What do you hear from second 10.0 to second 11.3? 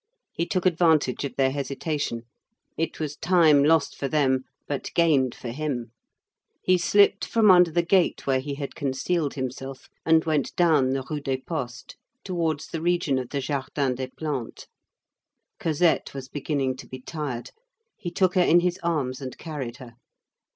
and went down the Rue